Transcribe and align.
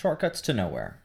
Shortcuts 0.00 0.40
to 0.42 0.54
nowhere. 0.54 1.00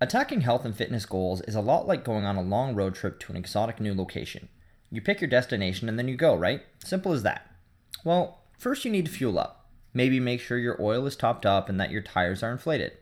Attacking 0.00 0.40
health 0.40 0.64
and 0.64 0.74
fitness 0.74 1.04
goals 1.04 1.42
is 1.42 1.54
a 1.54 1.60
lot 1.60 1.86
like 1.86 2.06
going 2.06 2.24
on 2.24 2.36
a 2.36 2.42
long 2.42 2.74
road 2.74 2.94
trip 2.94 3.20
to 3.20 3.30
an 3.30 3.36
exotic 3.36 3.80
new 3.80 3.92
location. 3.94 4.48
You 4.90 5.02
pick 5.02 5.20
your 5.20 5.28
destination 5.28 5.90
and 5.90 5.98
then 5.98 6.08
you 6.08 6.16
go, 6.16 6.34
right? 6.34 6.62
Simple 6.82 7.12
as 7.12 7.22
that. 7.24 7.54
Well, 8.02 8.38
first 8.56 8.86
you 8.86 8.90
need 8.90 9.04
to 9.04 9.12
fuel 9.12 9.38
up. 9.38 9.68
Maybe 9.92 10.20
make 10.20 10.40
sure 10.40 10.56
your 10.56 10.80
oil 10.80 11.04
is 11.04 11.16
topped 11.16 11.44
up 11.44 11.68
and 11.68 11.78
that 11.78 11.90
your 11.90 12.00
tires 12.00 12.42
are 12.42 12.50
inflated. 12.50 12.92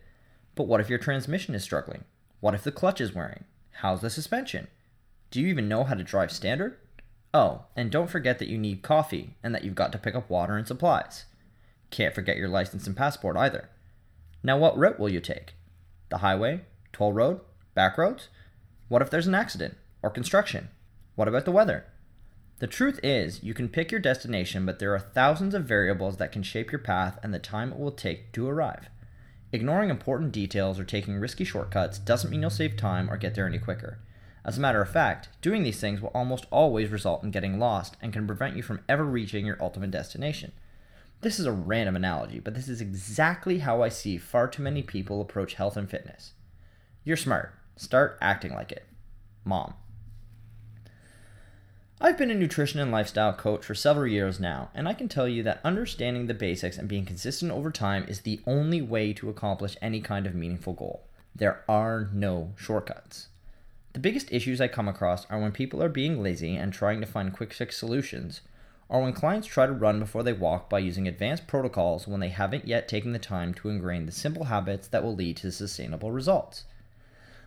But 0.57 0.67
what 0.67 0.81
if 0.81 0.91
your 0.91 0.99
transmission 0.99 1.55
is 1.55 1.63
struggling? 1.63 2.03
What 2.41 2.55
if 2.55 2.65
the 2.65 2.73
clutch 2.73 3.01
is 3.01 3.15
wearing? 3.15 3.45
How's 3.83 4.01
the 4.01 4.11
suspension? 4.11 4.67
Do 5.31 5.41
you 5.41 5.47
even 5.47 5.69
know 5.69 5.85
how 5.85 5.95
to 5.95 6.03
drive 6.03 6.33
standard? 6.33 6.79
Oh, 7.33 7.67
and 7.77 7.93
don't 7.93 8.11
forget 8.11 8.41
that 8.41 8.49
you 8.49 8.59
need 8.59 8.83
coffee 8.83 9.37
and 9.41 9.55
that 9.55 9.63
you've 9.63 9.77
got 9.77 9.93
to 9.93 9.99
pick 9.99 10.17
up 10.17 10.29
water 10.29 10.57
and 10.57 10.67
supplies. 10.67 11.27
Can't 11.91 12.13
forget 12.13 12.39
your 12.39 12.49
license 12.49 12.89
and 12.89 12.97
passport 12.97 13.37
either. 13.37 13.69
Now, 14.43 14.57
what 14.57 14.79
route 14.79 14.99
will 14.99 15.09
you 15.09 15.21
take? 15.21 15.55
The 16.09 16.19
highway? 16.19 16.63
Toll 16.93 17.13
road? 17.13 17.41
Back 17.75 17.99
roads? 17.99 18.29
What 18.89 19.03
if 19.03 19.11
there's 19.11 19.27
an 19.27 19.35
accident? 19.35 19.77
Or 20.03 20.11
construction? 20.11 20.69
What 21.15 21.29
about 21.29 21.45
the 21.45 21.53
weather? 21.53 21.85
The 22.61 22.67
truth 22.67 23.01
is, 23.03 23.43
you 23.43 23.55
can 23.55 23.69
pick 23.69 23.91
your 23.91 24.01
destination, 24.01 24.67
but 24.67 24.79
there 24.79 24.95
are 24.95 24.99
thousands 24.99 25.55
of 25.55 25.65
variables 25.65 26.17
that 26.17 26.33
can 26.33 26.43
shape 26.43 26.73
your 26.73 26.79
path 26.79 27.19
and 27.23 27.33
the 27.33 27.39
time 27.39 27.73
it 27.73 27.79
will 27.79 27.93
take 27.93 28.33
to 28.33 28.49
arrive. 28.49 28.91
Ignoring 29.53 29.91
important 29.91 30.33
details 30.33 30.79
or 30.79 30.85
taking 30.85 31.17
risky 31.17 31.45
shortcuts 31.45 31.99
doesn't 31.99 32.31
mean 32.31 32.41
you'll 32.41 32.51
save 32.51 32.77
time 32.77 33.11
or 33.11 33.17
get 33.17 33.35
there 33.35 33.47
any 33.47 33.59
quicker. 33.59 33.99
As 34.45 34.57
a 34.57 34.61
matter 34.61 34.81
of 34.81 34.91
fact, 34.91 35.29
doing 35.43 35.63
these 35.63 35.81
things 35.81 36.01
will 36.01 36.11
almost 36.15 36.47
always 36.51 36.91
result 36.91 37.23
in 37.23 37.31
getting 37.31 37.59
lost 37.59 37.97
and 38.01 38.13
can 38.13 38.27
prevent 38.27 38.57
you 38.57 38.63
from 38.63 38.81
ever 38.89 39.05
reaching 39.05 39.45
your 39.45 39.61
ultimate 39.61 39.91
destination. 39.91 40.53
This 41.23 41.39
is 41.39 41.45
a 41.45 41.53
random 41.53 41.97
analogy, 41.97 42.41
but 42.41 42.55
this 42.55 42.69
is 42.69 42.81
exactly 42.81 43.59
how 43.59 43.83
I 43.83 43.91
see 43.91 44.17
far 44.17 44.49
too 44.49 44.63
many 44.63 44.83
people 44.83 45.21
approach 45.21 45.55
health 45.55 45.77
and 45.77 45.89
fitness. 45.89 46.33
You're 47.05 47.19
smart. 47.19 47.55
Start 47.77 48.17
acting 48.23 48.55
like 48.55 48.73
it. 48.73 48.87
Mom. 49.45 49.75
I've 52.01 52.17
been 52.17 52.31
a 52.31 52.35
nutrition 52.35 52.81
and 52.81 52.91
lifestyle 52.91 53.35
coach 53.35 53.67
for 53.67 53.75
several 53.75 54.07
years 54.07 54.41
now, 54.41 54.71
and 54.75 54.89
I 54.89 54.95
can 54.95 55.09
tell 55.09 55.29
you 55.29 55.43
that 55.43 55.61
understanding 55.63 56.27
the 56.27 56.33
basics 56.33 56.79
and 56.79 56.89
being 56.89 57.05
consistent 57.05 57.53
over 57.53 57.71
time 57.71 58.07
is 58.09 58.21
the 58.21 58.41
only 58.47 58.81
way 58.81 59.13
to 59.13 59.29
accomplish 59.29 59.77
any 59.83 60.01
kind 60.01 60.27
of 60.27 60.35
meaningful 60.35 60.73
goal. 60.73 61.05
There 61.35 61.63
are 61.69 62.09
no 62.15 62.55
shortcuts. 62.57 63.29
The 63.93 64.01
biggest 64.01 64.33
issues 64.33 64.63
I 64.63 64.69
come 64.69 64.89
across 64.89 65.27
are 65.27 65.39
when 65.39 65.53
people 65.53 65.83
are 65.83 65.91
being 65.91 66.23
lazy 66.23 66.57
and 66.57 66.73
trying 66.73 67.03
to 67.03 67.07
find 67.07 67.35
quick 67.35 67.53
fix 67.53 67.77
solutions, 67.77 68.41
or 68.91 69.01
when 69.01 69.13
clients 69.13 69.47
try 69.47 69.67
to 69.67 69.73
run 69.73 70.01
before 70.01 70.25
they 70.25 70.33
walk 70.33 70.69
by 70.69 70.81
using 70.81 71.07
advanced 71.07 71.47
protocols 71.47 72.09
when 72.09 72.19
they 72.19 72.29
haven't 72.29 72.67
yet 72.67 72.89
taken 72.89 73.13
the 73.13 73.21
time 73.21 73.55
to 73.55 73.69
ingrain 73.69 74.05
the 74.05 74.13
simple 74.13 74.45
habits 74.45 74.89
that 74.89 75.05
will 75.05 75.15
lead 75.15 75.37
to 75.37 75.53
sustainable 75.53 76.11
results. 76.11 76.65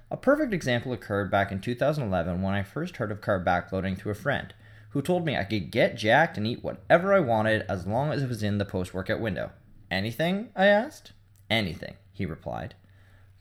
A 0.09 0.15
perfect 0.15 0.53
example 0.53 0.93
occurred 0.93 1.29
back 1.29 1.51
in 1.51 1.59
2011 1.59 2.41
when 2.41 2.53
I 2.53 2.63
first 2.63 2.95
heard 2.95 3.11
of 3.11 3.19
carb 3.19 3.43
backloading 3.43 3.97
through 3.97 4.13
a 4.13 4.15
friend 4.15 4.53
who 4.91 5.01
told 5.01 5.25
me 5.25 5.35
I 5.35 5.43
could 5.43 5.69
get 5.69 5.97
jacked 5.97 6.37
and 6.37 6.47
eat 6.47 6.63
whatever 6.63 7.13
I 7.13 7.19
wanted 7.19 7.65
as 7.67 7.85
long 7.85 8.13
as 8.13 8.23
it 8.23 8.29
was 8.29 8.41
in 8.41 8.57
the 8.57 8.63
post 8.63 8.93
workout 8.93 9.19
window. 9.19 9.51
Anything? 9.91 10.49
I 10.55 10.67
asked. 10.67 11.11
Anything, 11.49 11.95
he 12.13 12.25
replied. 12.25 12.75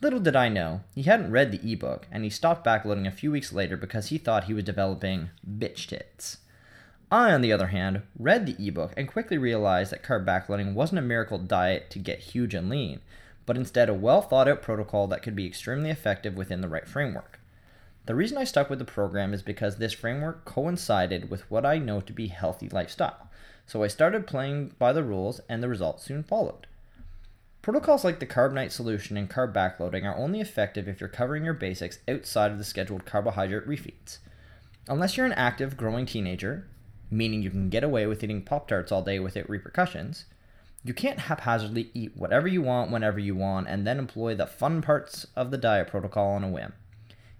Little 0.00 0.18
did 0.18 0.34
I 0.34 0.48
know, 0.48 0.80
he 0.92 1.04
hadn't 1.04 1.30
read 1.30 1.52
the 1.52 1.72
ebook, 1.72 2.08
and 2.10 2.24
he 2.24 2.30
stopped 2.30 2.66
backloading 2.66 3.06
a 3.06 3.12
few 3.12 3.30
weeks 3.30 3.52
later 3.52 3.76
because 3.76 4.08
he 4.08 4.18
thought 4.18 4.44
he 4.44 4.54
was 4.54 4.64
developing 4.64 5.30
bitch 5.48 5.86
tits. 5.86 6.38
I, 7.12 7.34
on 7.34 7.42
the 7.42 7.52
other 7.52 7.66
hand, 7.66 8.00
read 8.18 8.46
the 8.46 8.56
ebook 8.66 8.94
and 8.96 9.06
quickly 9.06 9.36
realized 9.36 9.92
that 9.92 10.02
carb 10.02 10.24
backloading 10.24 10.72
wasn't 10.72 11.00
a 11.00 11.02
miracle 11.02 11.36
diet 11.36 11.90
to 11.90 11.98
get 11.98 12.20
huge 12.20 12.54
and 12.54 12.70
lean, 12.70 13.00
but 13.44 13.58
instead 13.58 13.90
a 13.90 13.94
well 13.94 14.22
thought 14.22 14.48
out 14.48 14.62
protocol 14.62 15.06
that 15.08 15.22
could 15.22 15.36
be 15.36 15.46
extremely 15.46 15.90
effective 15.90 16.38
within 16.38 16.62
the 16.62 16.70
right 16.70 16.88
framework. 16.88 17.38
The 18.06 18.14
reason 18.14 18.38
I 18.38 18.44
stuck 18.44 18.70
with 18.70 18.78
the 18.78 18.86
program 18.86 19.34
is 19.34 19.42
because 19.42 19.76
this 19.76 19.92
framework 19.92 20.46
coincided 20.46 21.28
with 21.28 21.48
what 21.50 21.66
I 21.66 21.76
know 21.76 22.00
to 22.00 22.14
be 22.14 22.28
healthy 22.28 22.70
lifestyle, 22.70 23.28
so 23.66 23.82
I 23.82 23.88
started 23.88 24.26
playing 24.26 24.72
by 24.78 24.94
the 24.94 25.04
rules 25.04 25.42
and 25.50 25.62
the 25.62 25.68
results 25.68 26.04
soon 26.04 26.22
followed. 26.22 26.66
Protocols 27.60 28.04
like 28.04 28.20
the 28.20 28.26
Carb 28.26 28.54
Nite 28.54 28.72
solution 28.72 29.18
and 29.18 29.28
carb 29.28 29.52
backloading 29.52 30.06
are 30.06 30.16
only 30.16 30.40
effective 30.40 30.88
if 30.88 30.98
you're 30.98 31.10
covering 31.10 31.44
your 31.44 31.52
basics 31.52 31.98
outside 32.08 32.52
of 32.52 32.56
the 32.56 32.64
scheduled 32.64 33.04
carbohydrate 33.04 33.68
refeeds. 33.68 34.16
Unless 34.88 35.18
you're 35.18 35.26
an 35.26 35.32
active, 35.32 35.76
growing 35.76 36.06
teenager, 36.06 36.66
meaning 37.12 37.42
you 37.42 37.50
can 37.50 37.68
get 37.68 37.84
away 37.84 38.06
with 38.06 38.24
eating 38.24 38.42
Pop 38.42 38.68
Tarts 38.68 38.90
all 38.90 39.02
day 39.02 39.18
without 39.18 39.48
repercussions, 39.48 40.24
you 40.82 40.92
can't 40.94 41.20
haphazardly 41.20 41.90
eat 41.94 42.16
whatever 42.16 42.48
you 42.48 42.62
want 42.62 42.90
whenever 42.90 43.20
you 43.20 43.36
want 43.36 43.68
and 43.68 43.86
then 43.86 43.98
employ 43.98 44.34
the 44.34 44.46
fun 44.46 44.82
parts 44.82 45.26
of 45.36 45.50
the 45.50 45.58
diet 45.58 45.86
protocol 45.86 46.30
on 46.30 46.42
a 46.42 46.48
whim. 46.48 46.72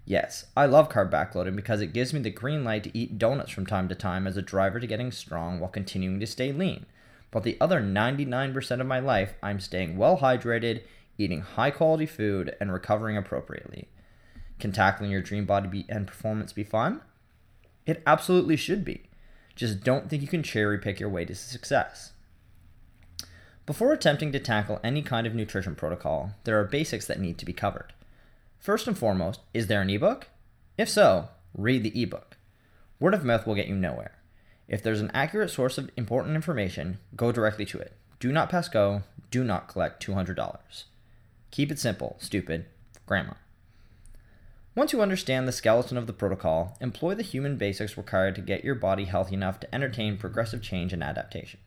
Yes, 0.05 0.45
I 0.55 0.65
love 0.65 0.89
carb 0.89 1.11
backloading 1.11 1.55
because 1.55 1.81
it 1.81 1.93
gives 1.93 2.13
me 2.13 2.21
the 2.21 2.29
green 2.29 2.63
light 2.63 2.83
to 2.83 2.97
eat 2.97 3.17
donuts 3.17 3.51
from 3.51 3.65
time 3.65 3.89
to 3.89 3.95
time 3.95 4.27
as 4.27 4.37
a 4.37 4.41
driver 4.41 4.79
to 4.79 4.87
getting 4.87 5.11
strong 5.11 5.59
while 5.59 5.69
continuing 5.69 6.19
to 6.19 6.27
stay 6.27 6.51
lean 6.51 6.85
but 7.33 7.41
the 7.41 7.57
other 7.59 7.81
99% 7.81 8.79
of 8.79 8.85
my 8.85 8.99
life, 8.99 9.33
I'm 9.41 9.59
staying 9.59 9.97
well 9.97 10.19
hydrated, 10.19 10.83
eating 11.17 11.41
high 11.41 11.71
quality 11.71 12.05
food, 12.05 12.55
and 12.61 12.71
recovering 12.71 13.17
appropriately. 13.17 13.87
Can 14.59 14.71
tackling 14.71 15.09
your 15.09 15.23
dream 15.23 15.45
body 15.45 15.67
be, 15.67 15.85
and 15.89 16.05
performance 16.05 16.53
be 16.53 16.63
fun? 16.63 17.01
It 17.87 18.03
absolutely 18.05 18.55
should 18.55 18.85
be. 18.85 19.05
Just 19.55 19.83
don't 19.83 20.09
think 20.09 20.21
you 20.21 20.27
can 20.27 20.43
cherry 20.43 20.77
pick 20.77 20.99
your 20.99 21.09
way 21.09 21.25
to 21.25 21.35
success. 21.35 22.13
Before 23.65 23.93
attempting 23.93 24.31
to 24.33 24.39
tackle 24.39 24.79
any 24.83 25.01
kind 25.01 25.25
of 25.25 25.35
nutrition 25.35 25.75
protocol, 25.75 26.31
there 26.43 26.59
are 26.59 26.65
basics 26.65 27.05
that 27.07 27.19
need 27.19 27.37
to 27.37 27.45
be 27.45 27.53
covered. 27.53 27.93
First 28.59 28.87
and 28.87 28.97
foremost, 28.97 29.39
is 29.53 29.67
there 29.67 29.81
an 29.81 29.89
ebook? 29.89 30.27
If 30.77 30.89
so, 30.89 31.29
read 31.55 31.83
the 31.83 32.01
ebook. 32.01 32.37
Word 32.99 33.13
of 33.13 33.23
mouth 33.23 33.45
will 33.45 33.55
get 33.55 33.67
you 33.67 33.75
nowhere. 33.75 34.19
If 34.67 34.81
there's 34.81 35.01
an 35.01 35.11
accurate 35.13 35.49
source 35.49 35.77
of 35.77 35.91
important 35.95 36.35
information, 36.35 36.99
go 37.15 37.31
directly 37.31 37.65
to 37.67 37.79
it. 37.79 37.93
Do 38.19 38.31
not 38.31 38.49
pass 38.49 38.67
go. 38.67 39.03
Do 39.31 39.43
not 39.43 39.67
collect 39.67 40.05
$200. 40.05 40.83
Keep 41.51 41.71
it 41.71 41.79
simple, 41.79 42.15
stupid. 42.19 42.65
Grandma. 43.05 43.33
Once 44.75 44.91
you 44.91 45.01
understand 45.01 45.47
the 45.47 45.51
skeleton 45.51 45.97
of 45.97 46.07
the 46.07 46.13
protocol, 46.13 46.77
employ 46.81 47.13
the 47.13 47.23
human 47.23 47.57
basics 47.57 47.95
required 47.97 48.33
to 48.33 48.41
get 48.41 48.63
your 48.63 48.73
body 48.73 49.05
healthy 49.05 49.35
enough 49.35 49.59
to 49.59 49.75
entertain 49.75 50.17
progressive 50.17 50.61
change 50.61 50.91
and 50.91 51.03
adaptation. 51.03 51.59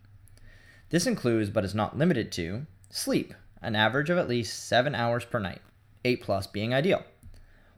This 0.91 1.07
includes, 1.07 1.51
but 1.51 1.65
is 1.65 1.75
not 1.75 1.97
limited 1.97 2.33
to, 2.33 2.67
sleep, 2.91 3.35
an 3.63 3.77
average 3.77 4.11
of 4.11 4.19
at 4.19 4.29
least 4.29 4.67
7 4.67 4.95
hours 4.95 5.25
per 5.25 5.39
night, 5.39 5.63
8 6.05 6.21
plus 6.21 6.47
being 6.47 6.75
ideal. 6.75 7.05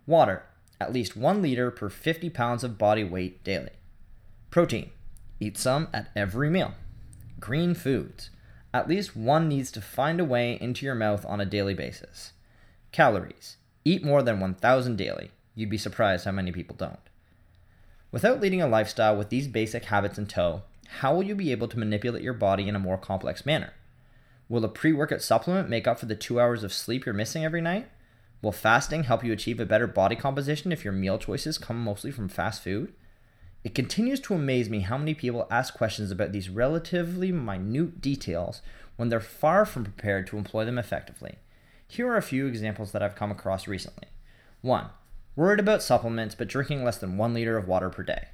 Water, 0.06 0.44
at 0.80 0.92
least 0.92 1.16
1 1.16 1.42
liter 1.42 1.70
per 1.70 1.88
50 1.88 2.30
pounds 2.30 2.64
of 2.64 2.78
body 2.78 3.04
weight 3.04 3.44
daily. 3.44 3.70
Protein, 4.50 4.90
Eat 5.40 5.56
some 5.56 5.88
at 5.94 6.10
every 6.16 6.50
meal. 6.50 6.74
Green 7.38 7.74
foods. 7.74 8.30
At 8.74 8.88
least 8.88 9.16
one 9.16 9.48
needs 9.48 9.70
to 9.72 9.80
find 9.80 10.20
a 10.20 10.24
way 10.24 10.58
into 10.60 10.84
your 10.84 10.96
mouth 10.96 11.24
on 11.26 11.40
a 11.40 11.46
daily 11.46 11.74
basis. 11.74 12.32
Calories. 12.90 13.56
Eat 13.84 14.04
more 14.04 14.22
than 14.22 14.40
1,000 14.40 14.96
daily. 14.96 15.30
You'd 15.54 15.70
be 15.70 15.78
surprised 15.78 16.24
how 16.24 16.32
many 16.32 16.52
people 16.52 16.76
don't. 16.76 16.98
Without 18.10 18.40
leading 18.40 18.62
a 18.62 18.66
lifestyle 18.66 19.16
with 19.16 19.28
these 19.28 19.48
basic 19.48 19.86
habits 19.86 20.18
in 20.18 20.26
tow, 20.26 20.62
how 21.00 21.14
will 21.14 21.24
you 21.24 21.34
be 21.34 21.52
able 21.52 21.68
to 21.68 21.78
manipulate 21.78 22.22
your 22.22 22.32
body 22.32 22.68
in 22.68 22.74
a 22.74 22.78
more 22.78 22.96
complex 22.96 23.44
manner? 23.44 23.72
Will 24.48 24.64
a 24.64 24.68
pre 24.68 24.92
workout 24.92 25.20
supplement 25.20 25.68
make 25.68 25.86
up 25.86 25.98
for 25.98 26.06
the 26.06 26.14
two 26.14 26.40
hours 26.40 26.64
of 26.64 26.72
sleep 26.72 27.04
you're 27.04 27.14
missing 27.14 27.44
every 27.44 27.60
night? 27.60 27.88
Will 28.40 28.52
fasting 28.52 29.04
help 29.04 29.24
you 29.24 29.32
achieve 29.32 29.60
a 29.60 29.66
better 29.66 29.86
body 29.86 30.16
composition 30.16 30.72
if 30.72 30.84
your 30.84 30.92
meal 30.92 31.18
choices 31.18 31.58
come 31.58 31.82
mostly 31.82 32.10
from 32.10 32.28
fast 32.28 32.62
food? 32.62 32.94
It 33.64 33.74
continues 33.74 34.20
to 34.20 34.34
amaze 34.34 34.70
me 34.70 34.80
how 34.80 34.96
many 34.96 35.12
people 35.12 35.48
ask 35.50 35.74
questions 35.74 36.10
about 36.10 36.32
these 36.32 36.48
relatively 36.48 37.32
minute 37.32 38.00
details 38.00 38.62
when 38.96 39.08
they're 39.08 39.20
far 39.20 39.66
from 39.66 39.84
prepared 39.84 40.26
to 40.28 40.38
employ 40.38 40.64
them 40.64 40.78
effectively. 40.78 41.36
Here 41.88 42.08
are 42.08 42.16
a 42.16 42.22
few 42.22 42.46
examples 42.46 42.92
that 42.92 43.02
I've 43.02 43.16
come 43.16 43.30
across 43.30 43.66
recently. 43.66 44.08
1. 44.60 44.86
Worried 45.34 45.60
about 45.60 45.82
supplements 45.82 46.34
but 46.34 46.48
drinking 46.48 46.84
less 46.84 46.98
than 46.98 47.16
1 47.16 47.34
liter 47.34 47.56
of 47.56 47.66
water 47.66 47.90
per 47.90 48.02
day. 48.02 48.28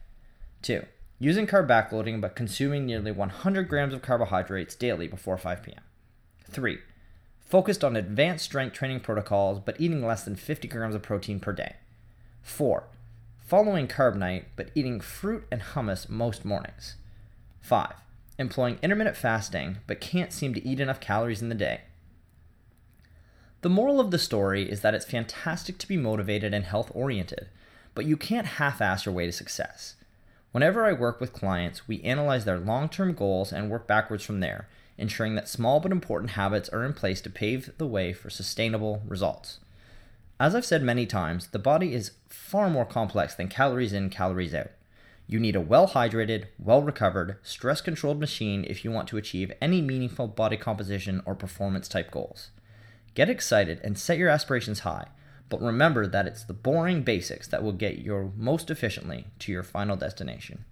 2. 0.62 0.84
Using 1.18 1.46
carb 1.46 1.68
backloading 1.68 2.20
but 2.20 2.36
consuming 2.36 2.84
nearly 2.84 3.12
100 3.12 3.68
grams 3.68 3.94
of 3.94 4.02
carbohydrates 4.02 4.74
daily 4.74 5.06
before 5.06 5.38
5 5.38 5.62
p.m. 5.62 5.82
3. 6.50 6.78
Focused 7.40 7.84
on 7.84 7.96
advanced 7.96 8.44
strength 8.44 8.74
training 8.74 9.00
protocols 9.00 9.60
but 9.64 9.80
eating 9.80 10.04
less 10.04 10.24
than 10.24 10.36
50 10.36 10.68
grams 10.68 10.94
of 10.94 11.02
protein 11.02 11.40
per 11.40 11.52
day. 11.52 11.76
4 12.42 12.84
following 13.46 13.86
Carb 13.86 14.16
Nite 14.16 14.46
but 14.56 14.70
eating 14.74 15.00
fruit 15.00 15.44
and 15.50 15.60
hummus 15.60 16.08
most 16.08 16.44
mornings. 16.44 16.96
5. 17.60 17.92
Employing 18.38 18.78
intermittent 18.82 19.16
fasting 19.16 19.78
but 19.86 20.00
can't 20.00 20.32
seem 20.32 20.54
to 20.54 20.66
eat 20.66 20.80
enough 20.80 20.98
calories 20.98 21.42
in 21.42 21.50
the 21.50 21.54
day. 21.54 21.82
The 23.64 23.70
moral 23.70 23.98
of 23.98 24.10
the 24.10 24.18
story 24.18 24.70
is 24.70 24.82
that 24.82 24.92
it's 24.92 25.06
fantastic 25.06 25.78
to 25.78 25.88
be 25.88 25.96
motivated 25.96 26.52
and 26.52 26.66
health 26.66 26.92
oriented, 26.94 27.48
but 27.94 28.04
you 28.04 28.14
can't 28.14 28.46
half 28.60 28.82
ass 28.82 29.06
your 29.06 29.14
way 29.14 29.24
to 29.24 29.32
success. 29.32 29.94
Whenever 30.52 30.84
I 30.84 30.92
work 30.92 31.18
with 31.18 31.32
clients, 31.32 31.88
we 31.88 32.02
analyze 32.02 32.44
their 32.44 32.58
long 32.58 32.90
term 32.90 33.14
goals 33.14 33.54
and 33.54 33.70
work 33.70 33.86
backwards 33.86 34.22
from 34.22 34.40
there, 34.40 34.68
ensuring 34.98 35.34
that 35.36 35.48
small 35.48 35.80
but 35.80 35.92
important 35.92 36.32
habits 36.32 36.68
are 36.68 36.84
in 36.84 36.92
place 36.92 37.22
to 37.22 37.30
pave 37.30 37.70
the 37.78 37.86
way 37.86 38.12
for 38.12 38.28
sustainable 38.28 39.00
results. 39.08 39.60
As 40.38 40.54
I've 40.54 40.66
said 40.66 40.82
many 40.82 41.06
times, 41.06 41.46
the 41.46 41.58
body 41.58 41.94
is 41.94 42.10
far 42.28 42.68
more 42.68 42.84
complex 42.84 43.34
than 43.34 43.48
calories 43.48 43.94
in, 43.94 44.10
calories 44.10 44.52
out. 44.52 44.72
You 45.26 45.40
need 45.40 45.56
a 45.56 45.60
well 45.62 45.88
hydrated, 45.88 46.48
well 46.58 46.82
recovered, 46.82 47.38
stress 47.42 47.80
controlled 47.80 48.20
machine 48.20 48.66
if 48.68 48.84
you 48.84 48.90
want 48.90 49.08
to 49.08 49.16
achieve 49.16 49.52
any 49.62 49.80
meaningful 49.80 50.28
body 50.28 50.58
composition 50.58 51.22
or 51.24 51.34
performance 51.34 51.88
type 51.88 52.10
goals. 52.10 52.50
Get 53.14 53.30
excited 53.30 53.80
and 53.84 53.96
set 53.96 54.18
your 54.18 54.28
aspirations 54.28 54.80
high, 54.80 55.08
but 55.48 55.62
remember 55.62 56.06
that 56.06 56.26
it's 56.26 56.44
the 56.44 56.52
boring 56.52 57.02
basics 57.02 57.46
that 57.48 57.62
will 57.62 57.72
get 57.72 57.98
you 57.98 58.32
most 58.36 58.70
efficiently 58.70 59.26
to 59.40 59.52
your 59.52 59.62
final 59.62 59.96
destination. 59.96 60.64